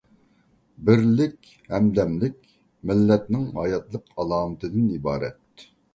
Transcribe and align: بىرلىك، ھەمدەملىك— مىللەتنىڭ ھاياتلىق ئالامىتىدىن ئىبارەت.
بىرلىك، 0.85 1.49
ھەمدەملىك— 1.73 2.39
مىللەتنىڭ 2.93 3.45
ھاياتلىق 3.59 4.11
ئالامىتىدىن 4.25 4.89
ئىبارەت. 4.97 5.69